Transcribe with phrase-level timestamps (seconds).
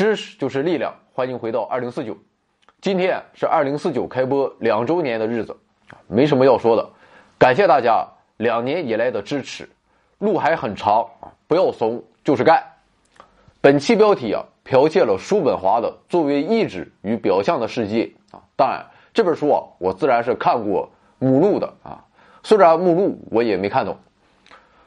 [0.00, 2.16] 知识就是力量，欢迎回到二零四九。
[2.80, 5.54] 今天是二零四九开播两周年的日子，
[6.06, 6.88] 没什么要说的，
[7.36, 8.08] 感谢大家
[8.38, 9.68] 两年以来的支持。
[10.18, 12.64] 路还很长啊，不要怂，就是干。
[13.60, 18.40] 本期标题啊，剽窃了叔本华的作为意志与表象的世界啊。
[18.56, 18.82] 当然，
[19.12, 22.02] 这本书啊，我自然是看过目录的啊，
[22.42, 23.98] 虽然目录我也没看懂。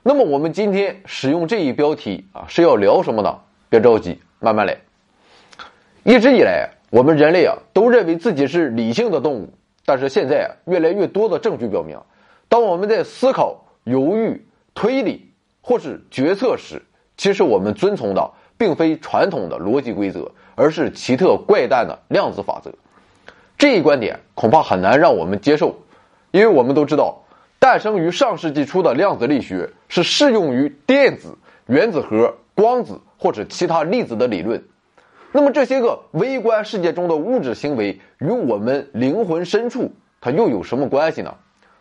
[0.02, 3.41] 那么我们今天使用这一标题啊，是要聊什么呢？
[3.70, 4.76] 别着急，慢慢来。
[6.05, 9.53] 一直以来，我们人类啊都认为自己是理性的动物，
[9.85, 11.98] 但是现在越来越多的证据表明，
[12.49, 15.31] 当我们在思考、犹豫、推理
[15.62, 16.81] 或是决策时，
[17.16, 22.70] 其实我们遵从的并非传统的逻辑规则，而是奇特怪诞的量子法则。
[23.57, 25.73] 这一观点恐怕很难让我们接受，
[26.32, 27.23] 因为我们都知道，
[27.60, 34.62] 诞生于上世纪初的量子力学是适用于电子、原子核、光子或者其他粒子的理论。
[35.35, 41.34] 那么这些个微观世界中的物质行为与我们灵魂深处，它又有什么关系呢？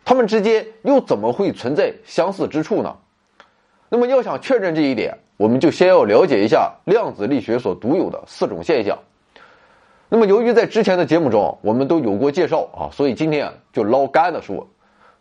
[0.03, 2.95] 它们之间又怎么会存在相似之处呢？
[3.89, 8.97] 那么要想确认这一点，我们就先要了解一下量子力学所独有的四种现象。
[10.09, 14.67] 那么由于在之前的节目中我们都有过介绍啊，所以今天就捞干的说，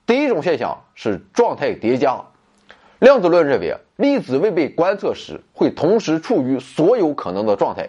[0.06, 2.18] 第一种现象是状态叠加。
[2.98, 7.86] 量子论认为啊，粒子未被观测时会同时处于所有可能的状态。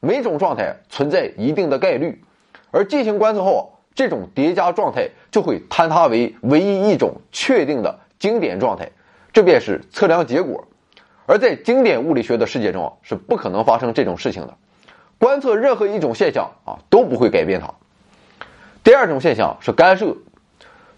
[0.00, 2.22] 每种状态存在一定的概率，
[2.70, 8.90] 而进行观测后，这种叠加状态就会坍塌为唯一一种确定的经典状态，
[9.30, 10.66] 这便是测量结果。
[11.26, 14.56] 而在经典物理学的世界中是不可能发生这种事情的，
[15.18, 17.74] 观测任何一种现象啊都不会改变它。
[18.82, 20.16] 第二种现象是干涉，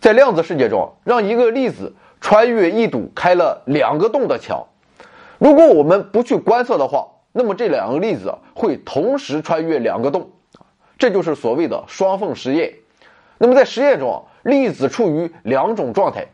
[0.01, 4.69] 在量子世界中，让一个粒子穿越一堵开了两个洞的墙，
[5.39, 7.09] 如果我们不去观测的话。
[7.33, 10.31] 那么这两个粒子会同时穿越两个洞，
[10.99, 12.75] 这就是所谓的双缝实验。
[13.39, 16.27] 那么在实验中，粒子处于两种状态，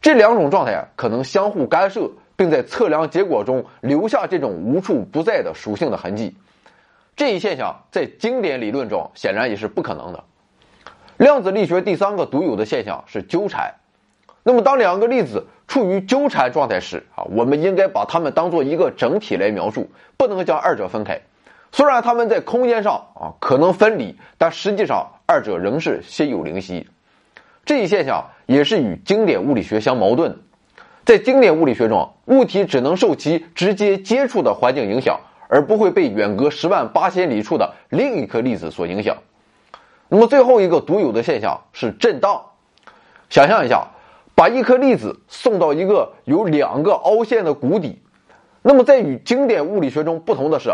[0.00, 6.36] 这两种状态可能相互干涉，并在测量结果中留下这种无处不在的属性的痕迹。
[7.14, 10.24] 这一现象在经典理论中显然也是不可能的。
[11.16, 13.74] 量子力学第三个独有的现象是纠缠。
[14.44, 21.20] 那么当两个粒子处于纠缠状态时，啊，我们应该把它们当做一个整体来描述，不能将二者分开。
[21.70, 26.88] 虽然它们在空间上啊可能分离，但实际上二者仍是心有灵犀。
[27.66, 30.38] 这一现象也是与经典物理学相矛盾。
[31.04, 39.18] 在经典物理学中，物体只能受其直接接触的环境影响，而不会被远隔十万八千里处的另一颗粒子所影响。
[40.08, 42.42] 那么最后一个独有的现象是震荡。
[43.28, 43.86] 想象一下。
[44.38, 48.00] 把一颗粒子送到一个有两个凹陷的谷底，
[48.62, 50.70] 那么在与经典物理学中不同的是，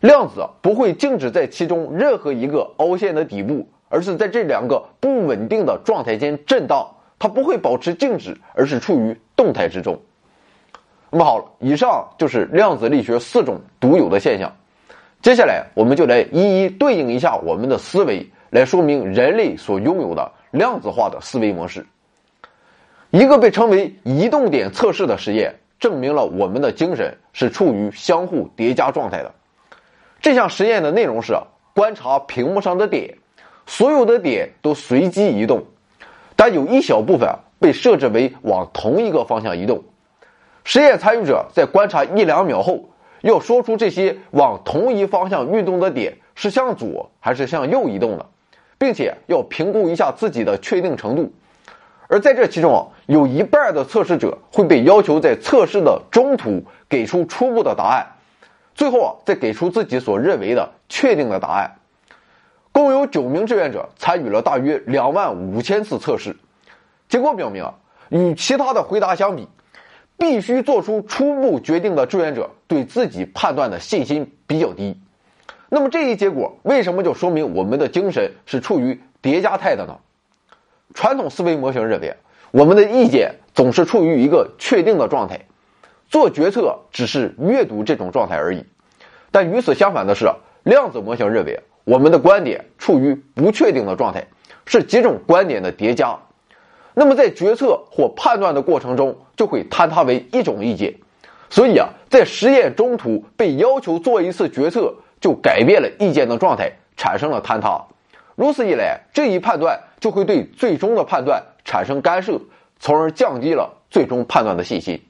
[0.00, 6.84] 量子不会静止在其中任何一个凹陷的底部，而是在这两个不稳定的状态间震荡，
[7.16, 9.96] 它不会保持静止，而是处于动态之中。
[11.10, 14.52] 那么好，以上就是量子力学四种独有的现象，
[15.22, 21.86] 接下来我们就来一一对应一下我们的思维，来说明人类所拥有的量子化的思维模式。
[23.16, 29.32] 一个被称为移动点测试的实验，证明了我们的精神是处于相互叠加状态的。
[30.20, 31.34] 这项实验的内容是
[31.74, 33.16] 观察屏幕上的点，
[33.66, 35.64] 所有的点都随机移动，
[36.36, 37.26] 但有一小部分
[37.58, 39.82] 被设置为往同一个方向移动。
[40.64, 42.90] 实验参与者在观察一两秒后，
[43.22, 48.26] 要说出这些往同一方向运动的点是向左还是向右移动的，
[48.76, 51.32] 并且要评估一下自己的确定程度。
[52.08, 58.06] 而在这其中啊，有一半的测试者会被要求在测试的中途给出初步的答案，
[58.74, 61.76] 最后啊再给出自己所认为的确定的答案。
[62.72, 66.36] 共有九名志愿者参与了大约两万五千次测试，
[67.08, 67.74] 结果表明啊，
[68.10, 69.48] 与其他的回答相比，
[70.18, 75.00] 必须做出初步决定的志愿者对自己判断的信心比较低。
[75.68, 79.96] 那么这一结果为什么就说明我们的精神是处于叠加态的呢？
[80.92, 82.14] 传统思维模型认为，
[82.50, 85.46] 我们的意见总是处于一个确定的状态，
[86.08, 88.64] 做决策只是阅读这种状态而已。
[89.30, 90.26] 但与此相反的是，
[90.62, 94.26] 量子模型认为，我们的观点处于不确定的状态，
[94.64, 96.18] 是几种观点的叠加。
[96.94, 100.94] 那么在决策或判断的过程中，就会坍塌为一种意见。
[101.50, 107.84] 所以啊，在实验中途被要求做一次决策，就改变了意见的状态，产生了坍塌。
[108.36, 112.40] 如此一来，这一判断就会对最终的判断产生干涉，
[112.78, 115.02] 从而降低了最终判断的信心。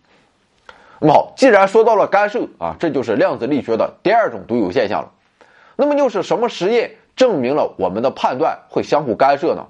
[1.01, 5.13] 那么好，既然说到了干涉啊，这就是量子力学的第二种独有现象了。
[5.75, 9.67] 那么又是什么实验证明了我们的判断会相互干涉呢？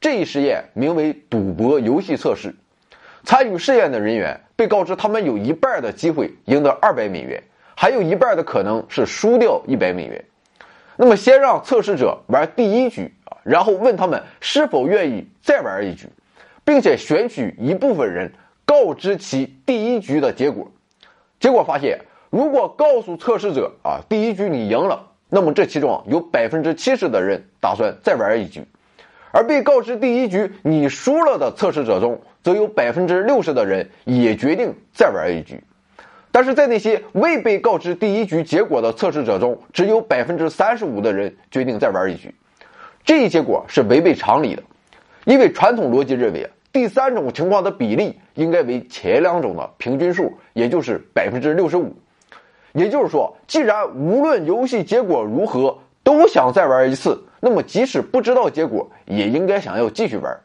[0.00, 2.54] 这一实验名为赌博游戏测试。
[3.24, 7.42] 参与试验的人员被告知，他们有一半的机会赢得二百美元，
[7.74, 10.24] 还有一半的可能是输掉一百美元。
[11.00, 16.08] 那么，先让测试者玩第一局啊，然后问他们是否愿意再玩一局，
[16.64, 18.32] 并且选取一部分人
[18.66, 20.72] 告知其第一局的结果。
[21.38, 22.00] 结果发现，
[22.30, 28.66] 如果告诉测试者啊第一局你赢了，那么这其中有百分之七十的人打算再玩一局。
[29.30, 35.62] 而被告知第一局你输了的测试者中，则有百分之六十的人也决定再玩一局。
[36.30, 42.34] 但是在那些未被告知第一局结果的测试者中，只有百分之三十五的人决定再玩一局。
[43.04, 44.62] 这一结果是违背常理的，
[45.24, 51.96] 因为传统逻辑认为，第三种情况的比例应该为前两种的平均数，也就是百分之六十五。
[52.72, 57.24] 也就是说，既然无论游戏结果如何都想再玩一次。
[57.40, 60.40] 那么，即使不知道结果，也应该想要继续玩。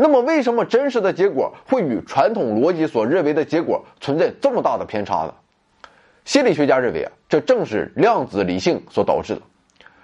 [0.00, 5.34] 那么，为什么真实的结果会与传统逻辑所认为的结果存在这么大的偏差呢？
[6.24, 9.40] 心理学家认为啊，这正是量子理性所导致的。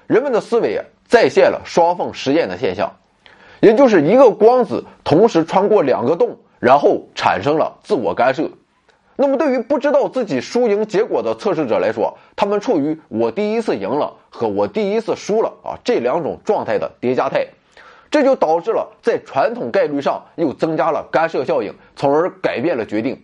[0.09, 2.93] 人们的思维啊，再现了双缝实验的现象，
[3.61, 8.51] 也就是一个光子同时穿过两个洞，然后产生了自我干涉。
[9.15, 17.47] 那么，对于不知道自己输赢结果的测试者来说，他们处于我第一次赢了和我第一次输了啊这两种状态的叠加态，
[18.15, 23.21] 这就导致了在传统概率上又增加了干涉效应，从而改变了决定。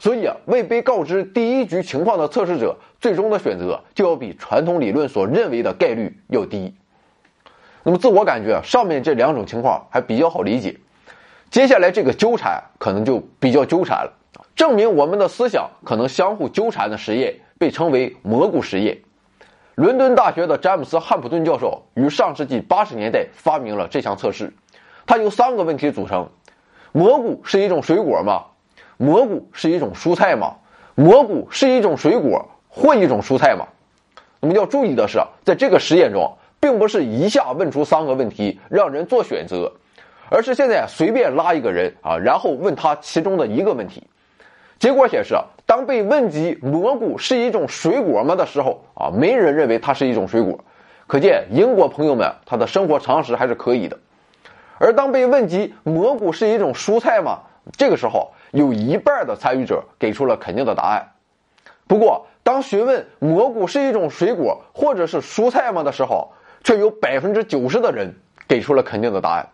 [0.00, 6.74] 所以啊，未被告知第一局情况的测试者，最终的选择就要比传统理论所认为的概率要低。
[7.84, 10.76] 那么，自我感觉上面这两种情况还比较好理解，
[11.48, 14.12] 接下来这个纠缠可能就比较纠缠了。
[14.56, 18.98] 证明我们的思想可能相互纠缠的实验被称为蘑菇实验。
[19.74, 24.52] 伦敦大学的詹姆斯·汉普顿教授于上世纪八十年代发明了这项测试。
[25.04, 26.28] 它由三个问题组成：
[26.92, 28.44] 蘑菇是一种水果吗？
[28.98, 30.54] 蘑菇是一种蔬菜吗？
[30.94, 33.66] 蘑菇是一种水果或一种蔬菜吗？
[34.38, 39.72] 那么要注意的是，在这个实验中，并不是一下问出三个问题让人做选择，
[40.30, 44.04] 而是现在随便拉一个人啊，然后问他其中的一个问题。
[44.84, 45.34] 结果显示，
[45.64, 50.62] 当被问及蘑菇是一种水果吗的时候，啊，没人认为它是一种水果。
[51.06, 53.98] 可见英国朋友们他的生活常识还是可以的。
[54.76, 57.38] 而当被问及蘑菇是一种蔬菜吗，
[57.78, 61.12] 这个时候有一半的参与者给出了肯定的答案。
[61.86, 66.30] 不过，当询问蘑菇是一种水果或者是蔬菜吗的时候，
[66.62, 68.14] 却有百分之九十的人
[68.46, 69.48] 给出了肯定的答案。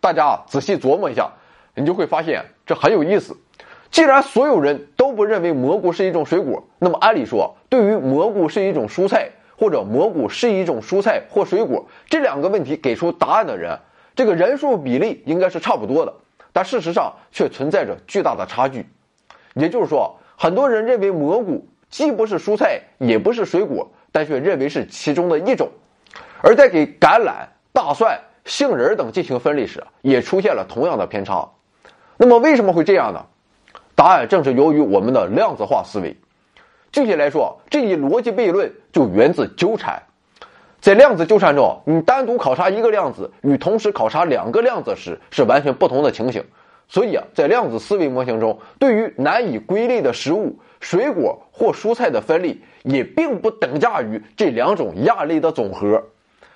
[0.00, 1.28] 大家仔细琢磨一下，
[1.74, 3.36] 你就会发现这很有意思。
[3.90, 13.78] 既然所有人都不认为蘑菇是一种水果，那么按理说，对于蘑菇是一种蔬菜或者蘑菇是一种蔬菜或水果这两个问题给出答案的人，
[14.14, 16.14] 这个人数比例应该是差不多的。
[16.52, 18.86] 但事实上却存在着巨大的差距。
[19.54, 25.66] 也就是说，很多人认为蘑菇既不是蔬菜也不是水果，但却认为是其中的一种；
[26.42, 31.48] 而在给橄榄、大蒜、杏仁等进行分类时，也出现了同样的偏差。
[32.16, 33.26] 那么为什么会这样呢？
[33.94, 36.16] 答案正是由于我们的量子化思维。
[36.92, 40.02] 具体来说，这一逻辑悖论就源自纠缠。
[40.80, 46.42] 在量子纠缠中，你单独考察一个量子与同时考察两个量子时是完全不同的情形。
[46.88, 56.02] 所以啊，在量子思维模型中，对于难以归类的食物、水果或蔬菜的分类，也并不等价于这两种亚类的总和。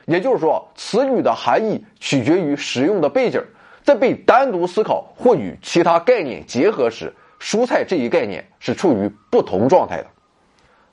[0.07, 3.41] 也就是说，词语的含义取决于使用的背景，
[3.85, 7.13] 在被单独思考或与其他概念结合时。
[7.45, 10.07] 蔬菜这一概念是处于不同状态的。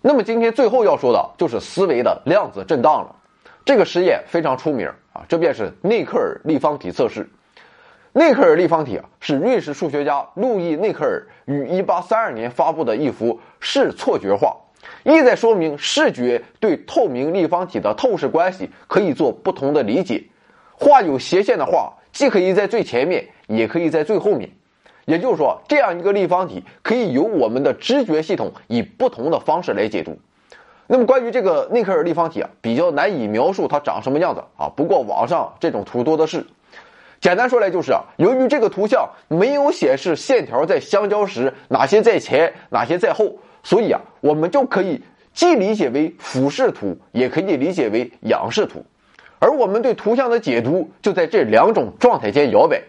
[0.01, 3.15] 那么今天最后要说的就是思维的量子震荡了。
[3.63, 7.29] 这个实验非常出名啊，这便是内克尔立方体测试。
[8.11, 14.57] 内克尔立方体啊，是瑞士数学家路易内克尔于1832年发布的一幅视错觉画，
[15.05, 20.21] 意在说明视觉对透明立方体的透视关系可以做不同的理解。
[20.73, 24.49] 画有斜线的画，既可以在最前面，也可以在最后面。
[25.05, 30.17] 也就是说，这样一个立方体可以由我们的知觉系统以不同的方式来解读。
[30.87, 34.67] 那么，关于这个内克尔立方体啊，比较难以描述它长什么样子啊。
[34.75, 36.45] 不过网上这种图多的是。
[37.21, 48.83] 简单说来就是啊，由于这个图像没有显示线条在相交时哪些在前，哪些在后，所以啊，我们就可以既理解为俯视图，也可以理解为仰视图。
[49.39, 52.81] 而我们对图像的解读就在这两种状态间摇摆。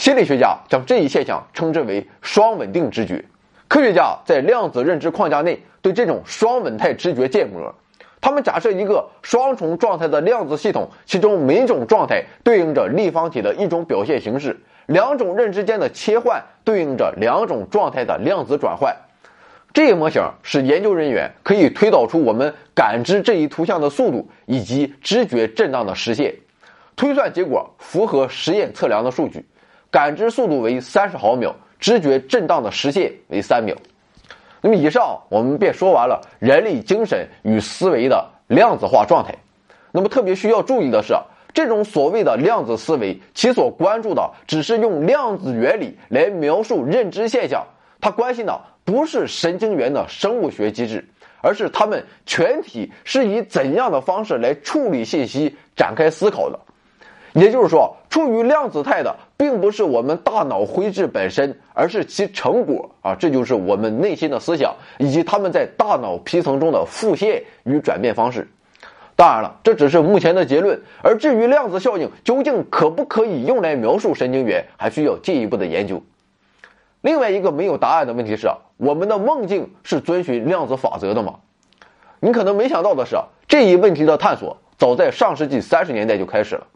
[0.00, 3.22] 心理学家将这一现象称之为双稳定知觉。
[3.68, 7.74] 科学家在量子认知框架内对这种双稳态知觉建模，
[8.18, 18.96] 他们假设一个双重状态的量子系统，其中每种状态对应着立方体的一种表现形式，两种认知间的切换对应着两种状态的量子转换。
[19.74, 26.36] 这一模型使研究人员可以推导出我们感知这一图像的速度以及知觉震荡的实现。
[26.96, 29.44] 推算结果符合实验测量的数据，
[29.90, 33.74] 感知速度为三十毫秒，知觉震荡的时限为三秒。
[34.60, 39.34] 那么以上我们便说完了人类精神与思维的量子化状态。
[39.90, 41.14] 那么特别需要注意的是，
[41.52, 47.66] 这种所谓的量子思维，其所关注的只是用量子原理来描述认知现象，
[48.00, 51.04] 它关心的不是神经元的生物学机制，
[51.40, 56.60] 而是它们全体是以怎样的方式来处理信息、展开思考的。
[57.32, 63.16] 也就是说，处于量子态的并不是我们大脑灰质本身，而是其成果啊！
[63.18, 68.46] 这就是我们内心的思想，以及它们在大脑皮层中的复现与转变方式。
[69.16, 70.78] 当然了，这只是目前的结论。
[71.02, 76.02] 而至于量子效应究竟可不可以用来描述神经元，还需要进一步的研究。
[77.00, 81.36] 另外一个没有答案的问题是：我们的梦境是遵循量子法则的吗？
[82.20, 83.16] 你可能没想到的是，
[83.48, 86.66] 这一问题的探索早在上世纪三十年代就开始了。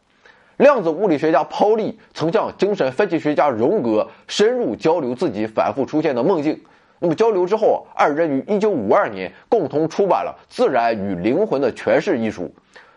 [0.56, 6.60] 量子物理学家泡利曾向精神分析学家荣格深入交流自己反复出现的梦境。
[7.00, 12.50] 那么交流之后，二人于1952年共同出版了《自然与灵魂的诠释》一书。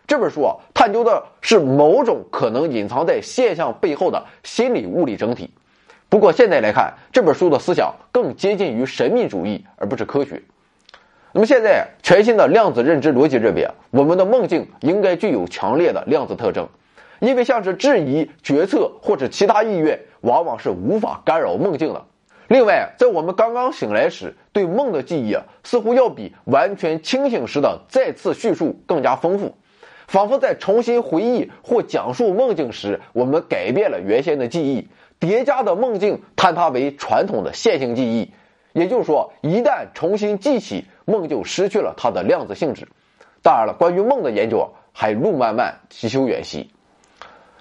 [0.06, 5.50] 这本书啊，探究的是某种可能隐藏在现象背后的心理物理整体。
[6.08, 10.40] 不过现在来看，这本书的思想更接近于神秘主义，而不是科学。
[11.32, 16.66] 那么现在，全新的量子认知逻辑认为，我们的梦境应该具有强烈的量子特征。
[17.20, 22.04] 因为像是质疑、决策或者其他意愿，往往是无法干扰梦境的。
[22.48, 29.54] 另外，在我们刚刚醒来时，对梦的记忆啊，似乎要比完全清醒时的再次叙述更加丰富，
[30.06, 38.32] 仿佛在重新回忆或讲述梦境时，我们改变了原先的记忆，叠加的梦境坍塌为传统的线性记忆。
[38.72, 42.88] 也就是说，一旦重新记起梦，就失去了它的量子性质。
[43.42, 46.70] 当然了，关于梦的研究还路漫漫其修远兮。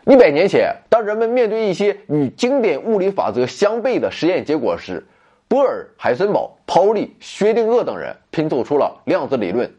[0.10, 5.06] 一百年前，当人们面对一些与经典物理法则相悖的实验结果时，
[5.50, 9.70] 波尔、海森堡、泡利、薛定谔等人拼凑出了量子理论。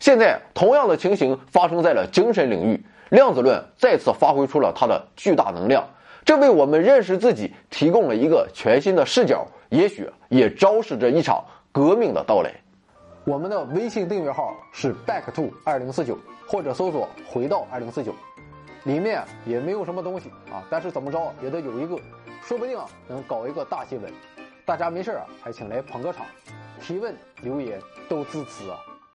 [0.00, 5.88] 现在，同样的情形发生在了精神领域，量子论再次发挥出了它的巨大能量，
[6.24, 12.52] 这为我们认识自己提供了一个全新的视角，也许也昭示着一场革命的到来。
[13.22, 18.12] 我们的微信订阅号是 back to 二零四九，或者搜索回到二零四九。
[18.86, 21.98] 里面也没有什么东西啊，但是怎么着也得有一个，
[22.40, 24.10] 说不定啊能搞一个大新闻。
[24.64, 26.24] 大家没事啊，还请来捧个场，
[26.80, 28.78] 提问留言都支持啊。